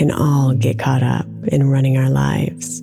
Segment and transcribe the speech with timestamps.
[0.00, 2.80] Can all get caught up in running our lives,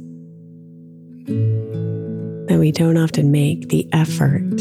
[2.45, 4.55] that we don't often make the effort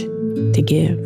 [0.54, 0.98] to give.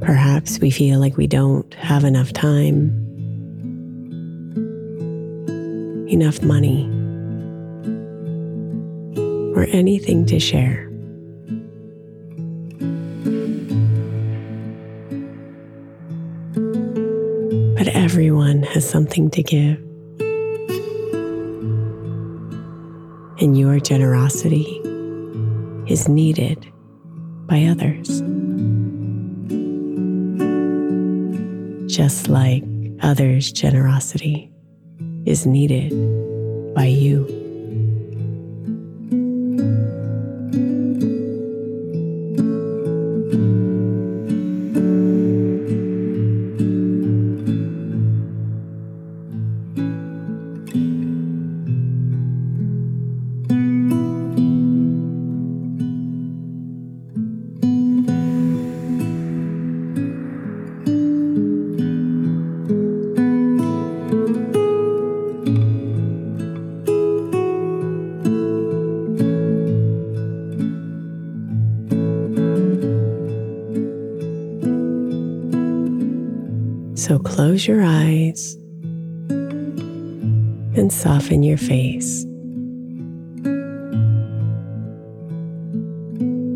[0.00, 2.90] Perhaps we feel like we don't have enough time,
[6.08, 6.88] enough money,
[9.56, 10.89] or anything to share.
[18.90, 19.78] Something to give.
[23.40, 24.80] And your generosity
[25.86, 26.66] is needed
[27.46, 28.20] by others.
[31.86, 32.64] Just like
[33.00, 34.50] others' generosity
[35.24, 35.94] is needed
[36.74, 37.39] by you.
[77.22, 78.56] Close your eyes
[80.76, 82.24] and soften your face.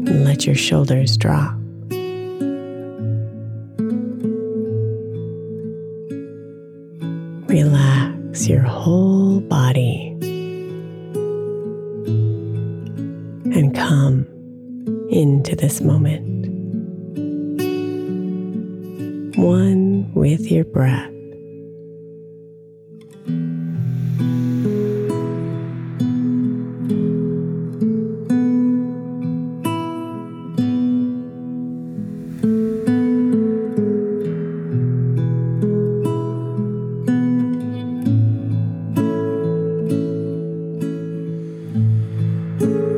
[0.07, 1.55] And let your shoulders drop.
[7.49, 10.17] Relax your whole body
[13.55, 14.27] and come
[15.11, 16.23] into this moment.
[19.37, 21.15] One with your breath.
[42.65, 42.94] Jan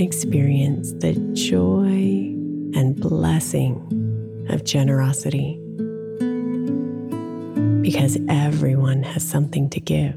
[0.00, 2.32] can experience the joy
[2.74, 3.76] and blessing
[4.48, 5.58] of generosity
[7.82, 10.14] because everyone has something to give.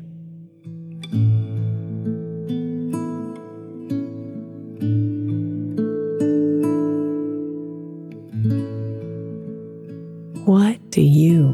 [10.45, 11.51] What do you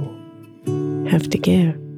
[1.09, 1.88] have to give?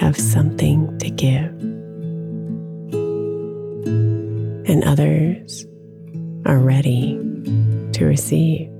[0.00, 1.52] Have something to give,
[4.66, 5.66] and others
[6.46, 7.18] are ready
[7.92, 8.79] to receive.